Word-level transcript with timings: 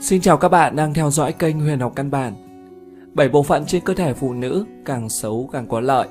Xin 0.00 0.20
chào 0.20 0.36
các 0.36 0.48
bạn 0.48 0.76
đang 0.76 0.94
theo 0.94 1.10
dõi 1.10 1.32
kênh 1.32 1.60
Huyền 1.60 1.80
học 1.80 1.92
căn 1.96 2.10
bản. 2.10 2.32
Bảy 3.12 3.28
bộ 3.28 3.42
phận 3.42 3.66
trên 3.66 3.82
cơ 3.84 3.94
thể 3.94 4.14
phụ 4.14 4.32
nữ 4.32 4.64
càng 4.84 5.08
xấu 5.08 5.48
càng 5.52 5.66
có 5.66 5.80
lợi. 5.80 6.08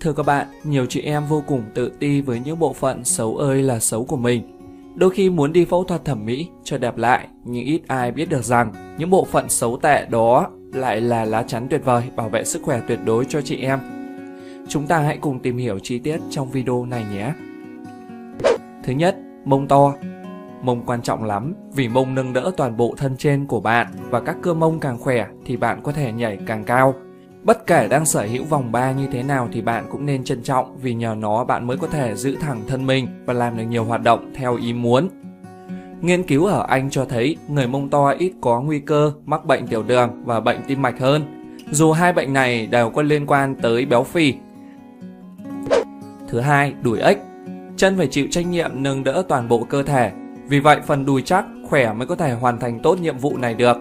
Thưa 0.00 0.12
các 0.12 0.26
bạn, 0.26 0.46
nhiều 0.64 0.86
chị 0.86 1.00
em 1.00 1.22
vô 1.28 1.42
cùng 1.46 1.62
tự 1.74 1.92
ti 1.98 2.20
với 2.20 2.40
những 2.44 2.58
bộ 2.58 2.72
phận 2.72 3.04
xấu 3.04 3.36
ơi 3.36 3.62
là 3.62 3.78
xấu 3.78 4.04
của 4.04 4.16
mình. 4.16 4.42
Đôi 4.94 5.10
khi 5.10 5.30
muốn 5.30 5.52
đi 5.52 5.64
phẫu 5.64 5.84
thuật 5.84 6.04
thẩm 6.04 6.26
mỹ 6.26 6.48
cho 6.64 6.78
đẹp 6.78 6.96
lại, 6.96 7.28
nhưng 7.44 7.64
ít 7.64 7.80
ai 7.86 8.12
biết 8.12 8.28
được 8.28 8.44
rằng 8.44 8.72
những 8.98 9.10
bộ 9.10 9.24
phận 9.24 9.48
xấu 9.48 9.76
tệ 9.76 10.06
đó 10.10 10.50
lại 10.72 11.00
là 11.00 11.24
lá 11.24 11.42
chắn 11.42 11.66
tuyệt 11.70 11.84
vời 11.84 12.02
bảo 12.16 12.28
vệ 12.28 12.44
sức 12.44 12.62
khỏe 12.62 12.80
tuyệt 12.88 12.98
đối 13.04 13.24
cho 13.24 13.40
chị 13.40 13.56
em. 13.56 13.78
Chúng 14.68 14.86
ta 14.86 14.98
hãy 14.98 15.18
cùng 15.18 15.40
tìm 15.40 15.56
hiểu 15.56 15.78
chi 15.78 15.98
tiết 15.98 16.20
trong 16.30 16.50
video 16.50 16.86
này 16.86 17.04
nhé. 17.14 17.32
Thứ 18.84 18.92
nhất, 18.92 19.16
mông 19.44 19.68
to 19.68 19.94
Mông 20.64 20.82
quan 20.86 21.02
trọng 21.02 21.24
lắm 21.24 21.54
vì 21.74 21.88
mông 21.88 22.14
nâng 22.14 22.32
đỡ 22.32 22.50
toàn 22.56 22.76
bộ 22.76 22.94
thân 22.96 23.16
trên 23.16 23.46
của 23.46 23.60
bạn 23.60 23.86
và 24.10 24.20
các 24.20 24.36
cơ 24.42 24.54
mông 24.54 24.80
càng 24.80 24.98
khỏe 24.98 25.26
thì 25.46 25.56
bạn 25.56 25.80
có 25.82 25.92
thể 25.92 26.12
nhảy 26.12 26.38
càng 26.46 26.64
cao. 26.64 26.94
Bất 27.42 27.66
kể 27.66 27.88
đang 27.88 28.04
sở 28.04 28.22
hữu 28.22 28.44
vòng 28.44 28.72
ba 28.72 28.92
như 28.92 29.06
thế 29.12 29.22
nào 29.22 29.48
thì 29.52 29.62
bạn 29.62 29.84
cũng 29.90 30.06
nên 30.06 30.24
trân 30.24 30.42
trọng 30.42 30.76
vì 30.76 30.94
nhờ 30.94 31.14
nó 31.18 31.44
bạn 31.44 31.66
mới 31.66 31.76
có 31.76 31.86
thể 31.86 32.14
giữ 32.16 32.36
thẳng 32.40 32.60
thân 32.66 32.86
mình 32.86 33.06
và 33.26 33.34
làm 33.34 33.56
được 33.56 33.64
nhiều 33.64 33.84
hoạt 33.84 34.02
động 34.02 34.32
theo 34.34 34.56
ý 34.56 34.72
muốn. 34.72 35.08
Nghiên 36.00 36.22
cứu 36.22 36.46
ở 36.46 36.66
Anh 36.68 36.90
cho 36.90 37.04
thấy 37.04 37.36
người 37.48 37.66
mông 37.66 37.90
to 37.90 38.10
ít 38.18 38.32
có 38.40 38.60
nguy 38.60 38.80
cơ 38.80 39.12
mắc 39.26 39.44
bệnh 39.44 39.66
tiểu 39.66 39.82
đường 39.82 40.22
và 40.24 40.40
bệnh 40.40 40.58
tim 40.66 40.82
mạch 40.82 41.00
hơn, 41.00 41.22
dù 41.70 41.92
hai 41.92 42.12
bệnh 42.12 42.32
này 42.32 42.66
đều 42.66 42.90
có 42.90 43.02
liên 43.02 43.26
quan 43.26 43.54
tới 43.54 43.86
béo 43.86 44.04
phì. 44.04 44.34
Thứ 46.28 46.40
hai, 46.40 46.74
đuổi 46.82 47.00
ếch. 47.00 47.18
Chân 47.76 47.96
phải 47.96 48.06
chịu 48.06 48.26
trách 48.30 48.46
nhiệm 48.46 48.70
nâng 48.74 49.04
đỡ 49.04 49.22
toàn 49.28 49.48
bộ 49.48 49.64
cơ 49.64 49.82
thể 49.82 50.12
vì 50.48 50.60
vậy 50.60 50.78
phần 50.86 51.04
đùi 51.04 51.22
chắc, 51.22 51.44
khỏe 51.68 51.92
mới 51.92 52.06
có 52.06 52.16
thể 52.16 52.32
hoàn 52.32 52.58
thành 52.58 52.80
tốt 52.80 52.98
nhiệm 53.00 53.18
vụ 53.18 53.36
này 53.36 53.54
được. 53.54 53.76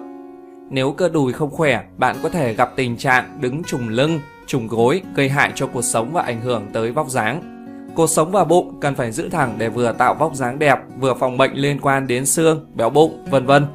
Nếu 0.69 0.91
cơ 0.91 1.09
đùi 1.09 1.33
không 1.33 1.49
khỏe, 1.49 1.83
bạn 1.97 2.15
có 2.23 2.29
thể 2.29 2.53
gặp 2.53 2.71
tình 2.75 2.97
trạng 2.97 3.37
đứng 3.41 3.63
trùng 3.63 3.89
lưng, 3.89 4.19
trùng 4.47 4.67
gối 4.67 5.01
gây 5.15 5.29
hại 5.29 5.51
cho 5.55 5.67
cuộc 5.67 5.81
sống 5.81 6.13
và 6.13 6.21
ảnh 6.21 6.41
hưởng 6.41 6.67
tới 6.73 6.91
vóc 6.91 7.09
dáng. 7.09 7.41
Cột 7.95 8.09
sống 8.09 8.31
và 8.31 8.43
bụng 8.43 8.77
cần 8.81 8.95
phải 8.95 9.11
giữ 9.11 9.29
thẳng 9.29 9.55
để 9.57 9.69
vừa 9.69 9.91
tạo 9.91 10.13
vóc 10.13 10.35
dáng 10.35 10.59
đẹp, 10.59 10.79
vừa 10.99 11.13
phòng 11.13 11.37
bệnh 11.37 11.53
liên 11.53 11.79
quan 11.79 12.07
đến 12.07 12.25
xương, 12.25 12.65
béo 12.75 12.89
bụng, 12.89 13.25
vân 13.29 13.45
vân. 13.45 13.65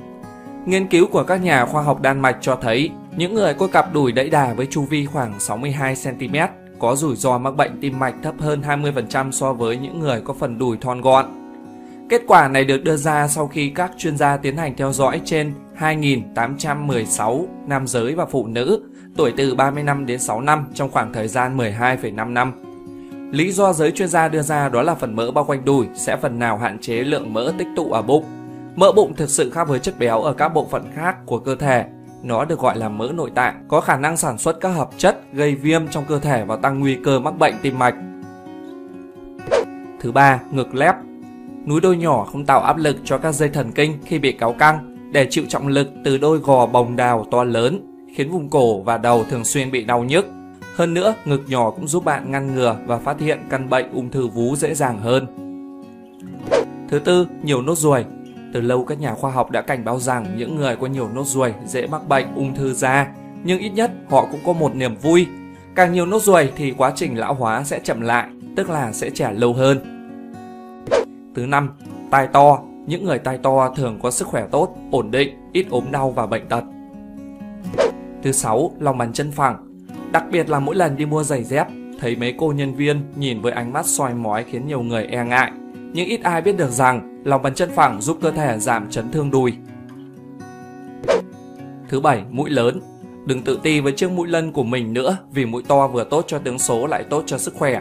Nghiên 0.66 0.86
cứu 0.86 1.06
của 1.06 1.22
các 1.22 1.42
nhà 1.42 1.66
khoa 1.66 1.82
học 1.82 2.02
Đan 2.02 2.20
Mạch 2.20 2.36
cho 2.40 2.56
thấy 2.56 2.90
những 3.16 3.34
người 3.34 3.54
có 3.54 3.66
cặp 3.66 3.94
đùi 3.94 4.12
đẫy 4.12 4.30
đà 4.30 4.54
với 4.54 4.66
chu 4.66 4.82
vi 4.82 5.06
khoảng 5.06 5.40
62 5.40 5.94
cm 6.04 6.36
có 6.78 6.96
rủi 6.96 7.16
ro 7.16 7.38
mắc 7.38 7.56
bệnh 7.56 7.80
tim 7.80 7.98
mạch 7.98 8.14
thấp 8.22 8.34
hơn 8.38 8.62
20% 8.66 9.30
so 9.30 9.52
với 9.52 9.76
những 9.76 10.00
người 10.00 10.20
có 10.20 10.34
phần 10.34 10.58
đùi 10.58 10.76
thon 10.76 11.00
gọn. 11.00 11.37
Kết 12.08 12.22
quả 12.26 12.48
này 12.48 12.64
được 12.64 12.84
đưa 12.84 12.96
ra 12.96 13.28
sau 13.28 13.46
khi 13.46 13.72
các 13.74 13.92
chuyên 13.98 14.16
gia 14.16 14.36
tiến 14.36 14.56
hành 14.56 14.76
theo 14.76 14.92
dõi 14.92 15.20
trên 15.24 15.54
2.816 15.78 17.46
nam 17.66 17.86
giới 17.86 18.14
và 18.14 18.26
phụ 18.26 18.46
nữ 18.46 18.82
tuổi 19.16 19.32
từ 19.36 19.54
30 19.54 19.82
năm 19.82 20.06
đến 20.06 20.18
6 20.18 20.40
năm 20.40 20.66
trong 20.74 20.90
khoảng 20.90 21.12
thời 21.12 21.28
gian 21.28 21.56
12,5 21.56 22.32
năm. 22.32 22.52
Lý 23.32 23.52
do 23.52 23.72
giới 23.72 23.90
chuyên 23.90 24.08
gia 24.08 24.28
đưa 24.28 24.42
ra 24.42 24.68
đó 24.68 24.82
là 24.82 24.94
phần 24.94 25.16
mỡ 25.16 25.30
bao 25.30 25.44
quanh 25.44 25.64
đùi 25.64 25.86
sẽ 25.94 26.16
phần 26.16 26.38
nào 26.38 26.58
hạn 26.58 26.78
chế 26.78 26.94
lượng 26.94 27.32
mỡ 27.32 27.52
tích 27.58 27.68
tụ 27.76 27.92
ở 27.92 28.02
bụng. 28.02 28.24
Mỡ 28.76 28.92
bụng 28.92 29.14
thực 29.16 29.30
sự 29.30 29.50
khác 29.50 29.68
với 29.68 29.78
chất 29.78 29.98
béo 29.98 30.22
ở 30.22 30.32
các 30.32 30.48
bộ 30.48 30.68
phận 30.70 30.84
khác 30.94 31.16
của 31.26 31.38
cơ 31.38 31.54
thể. 31.56 31.84
Nó 32.22 32.44
được 32.44 32.58
gọi 32.58 32.78
là 32.78 32.88
mỡ 32.88 33.08
nội 33.14 33.30
tạng, 33.34 33.64
có 33.68 33.80
khả 33.80 33.96
năng 33.96 34.16
sản 34.16 34.38
xuất 34.38 34.60
các 34.60 34.68
hợp 34.68 34.90
chất 34.96 35.32
gây 35.32 35.54
viêm 35.54 35.88
trong 35.88 36.04
cơ 36.08 36.18
thể 36.18 36.44
và 36.44 36.56
tăng 36.56 36.80
nguy 36.80 36.98
cơ 37.04 37.20
mắc 37.20 37.38
bệnh 37.38 37.54
tim 37.62 37.78
mạch. 37.78 37.94
Thứ 40.00 40.12
ba, 40.12 40.40
ngực 40.52 40.74
lép 40.74 40.94
núi 41.68 41.80
đôi 41.80 41.96
nhỏ 41.96 42.24
không 42.24 42.44
tạo 42.44 42.60
áp 42.60 42.76
lực 42.76 42.96
cho 43.04 43.18
các 43.18 43.32
dây 43.32 43.48
thần 43.48 43.72
kinh 43.72 43.98
khi 44.04 44.18
bị 44.18 44.32
kéo 44.32 44.52
căng 44.52 44.96
để 45.12 45.26
chịu 45.30 45.44
trọng 45.48 45.68
lực 45.68 45.88
từ 46.04 46.18
đôi 46.18 46.38
gò 46.38 46.66
bồng 46.66 46.96
đào 46.96 47.26
to 47.30 47.44
lớn, 47.44 47.80
khiến 48.14 48.30
vùng 48.30 48.48
cổ 48.48 48.80
và 48.80 48.98
đầu 48.98 49.24
thường 49.30 49.44
xuyên 49.44 49.70
bị 49.70 49.84
đau 49.84 50.04
nhức. 50.04 50.26
Hơn 50.76 50.94
nữa, 50.94 51.14
ngực 51.24 51.40
nhỏ 51.48 51.70
cũng 51.70 51.88
giúp 51.88 52.04
bạn 52.04 52.30
ngăn 52.30 52.54
ngừa 52.54 52.76
và 52.86 52.98
phát 52.98 53.20
hiện 53.20 53.38
căn 53.50 53.70
bệnh 53.70 53.92
ung 53.92 54.10
thư 54.10 54.26
vú 54.26 54.56
dễ 54.56 54.74
dàng 54.74 54.98
hơn. 54.98 55.26
Thứ 56.88 56.98
tư, 56.98 57.26
nhiều 57.42 57.62
nốt 57.62 57.78
ruồi. 57.78 58.04
Từ 58.52 58.60
lâu 58.60 58.84
các 58.84 59.00
nhà 59.00 59.14
khoa 59.14 59.30
học 59.30 59.50
đã 59.50 59.62
cảnh 59.62 59.84
báo 59.84 59.98
rằng 59.98 60.26
những 60.36 60.56
người 60.56 60.76
có 60.76 60.86
nhiều 60.86 61.08
nốt 61.14 61.26
ruồi 61.26 61.54
dễ 61.66 61.86
mắc 61.86 62.08
bệnh 62.08 62.34
ung 62.34 62.54
thư 62.54 62.74
da, 62.74 63.06
nhưng 63.44 63.58
ít 63.58 63.70
nhất 63.70 63.90
họ 64.08 64.26
cũng 64.30 64.40
có 64.46 64.52
một 64.52 64.74
niềm 64.74 64.94
vui. 65.02 65.26
Càng 65.74 65.92
nhiều 65.92 66.06
nốt 66.06 66.22
ruồi 66.22 66.52
thì 66.56 66.74
quá 66.76 66.92
trình 66.96 67.18
lão 67.18 67.34
hóa 67.34 67.64
sẽ 67.64 67.80
chậm 67.84 68.00
lại, 68.00 68.28
tức 68.56 68.70
là 68.70 68.92
sẽ 68.92 69.10
trẻ 69.10 69.32
lâu 69.32 69.52
hơn. 69.52 69.97
Thứ 71.34 71.46
năm, 71.46 71.70
tai 72.10 72.26
to. 72.26 72.58
Những 72.86 73.04
người 73.04 73.18
tai 73.18 73.38
to 73.38 73.74
thường 73.76 73.98
có 74.02 74.10
sức 74.10 74.28
khỏe 74.28 74.46
tốt, 74.50 74.76
ổn 74.90 75.10
định, 75.10 75.36
ít 75.52 75.66
ốm 75.70 75.84
đau 75.90 76.10
và 76.10 76.26
bệnh 76.26 76.48
tật. 76.48 76.64
Thứ 78.22 78.32
sáu, 78.32 78.70
lòng 78.80 78.98
bàn 78.98 79.12
chân 79.12 79.30
phẳng. 79.30 79.78
Đặc 80.12 80.24
biệt 80.32 80.50
là 80.50 80.60
mỗi 80.60 80.76
lần 80.76 80.96
đi 80.96 81.06
mua 81.06 81.22
giày 81.22 81.44
dép, 81.44 81.66
thấy 82.00 82.16
mấy 82.16 82.34
cô 82.38 82.52
nhân 82.52 82.74
viên 82.74 83.02
nhìn 83.16 83.40
với 83.40 83.52
ánh 83.52 83.72
mắt 83.72 83.86
soi 83.86 84.14
mói 84.14 84.44
khiến 84.44 84.66
nhiều 84.66 84.82
người 84.82 85.04
e 85.04 85.24
ngại. 85.24 85.52
Nhưng 85.92 86.06
ít 86.06 86.20
ai 86.22 86.42
biết 86.42 86.56
được 86.56 86.70
rằng 86.70 87.22
lòng 87.24 87.42
bàn 87.42 87.54
chân 87.54 87.70
phẳng 87.74 88.00
giúp 88.00 88.18
cơ 88.20 88.30
thể 88.30 88.58
giảm 88.58 88.90
chấn 88.90 89.10
thương 89.10 89.30
đùi. 89.30 89.52
Thứ 91.88 92.00
bảy, 92.00 92.22
mũi 92.30 92.50
lớn. 92.50 92.80
Đừng 93.26 93.42
tự 93.42 93.60
ti 93.62 93.80
với 93.80 93.92
chiếc 93.92 94.10
mũi 94.10 94.28
lân 94.28 94.52
của 94.52 94.62
mình 94.62 94.92
nữa 94.92 95.16
vì 95.32 95.46
mũi 95.46 95.62
to 95.68 95.88
vừa 95.88 96.04
tốt 96.04 96.24
cho 96.26 96.38
tướng 96.38 96.58
số 96.58 96.86
lại 96.86 97.04
tốt 97.10 97.22
cho 97.26 97.38
sức 97.38 97.54
khỏe. 97.54 97.80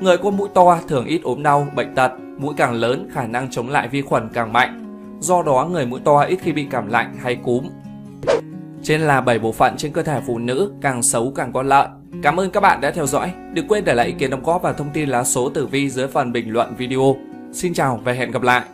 Người 0.00 0.18
có 0.18 0.30
mũi 0.30 0.48
to 0.54 0.78
thường 0.88 1.06
ít 1.06 1.20
ốm 1.22 1.42
đau, 1.42 1.66
bệnh 1.76 1.94
tật 1.94 2.12
mũi 2.38 2.54
càng 2.56 2.72
lớn 2.72 3.08
khả 3.12 3.26
năng 3.26 3.50
chống 3.50 3.68
lại 3.68 3.88
vi 3.88 4.02
khuẩn 4.02 4.28
càng 4.34 4.52
mạnh. 4.52 4.80
Do 5.20 5.42
đó 5.42 5.68
người 5.72 5.86
mũi 5.86 6.00
to 6.04 6.20
ít 6.20 6.38
khi 6.42 6.52
bị 6.52 6.66
cảm 6.70 6.86
lạnh 6.86 7.16
hay 7.22 7.36
cúm. 7.36 7.64
Trên 8.82 9.00
là 9.00 9.20
7 9.20 9.38
bộ 9.38 9.52
phận 9.52 9.76
trên 9.76 9.92
cơ 9.92 10.02
thể 10.02 10.20
phụ 10.26 10.38
nữ 10.38 10.72
càng 10.80 11.02
xấu 11.02 11.32
càng 11.36 11.52
có 11.52 11.62
lợi. 11.62 11.88
Cảm 12.22 12.40
ơn 12.40 12.50
các 12.50 12.60
bạn 12.60 12.80
đã 12.80 12.90
theo 12.90 13.06
dõi. 13.06 13.32
Đừng 13.52 13.68
quên 13.68 13.84
để 13.84 13.94
lại 13.94 14.06
ý 14.06 14.12
kiến 14.18 14.30
đóng 14.30 14.42
góp 14.42 14.62
và 14.62 14.72
thông 14.72 14.90
tin 14.92 15.08
lá 15.08 15.24
số 15.24 15.48
tử 15.48 15.66
vi 15.66 15.90
dưới 15.90 16.08
phần 16.08 16.32
bình 16.32 16.52
luận 16.52 16.74
video. 16.78 17.16
Xin 17.52 17.74
chào 17.74 18.00
và 18.04 18.12
hẹn 18.12 18.30
gặp 18.30 18.42
lại. 18.42 18.64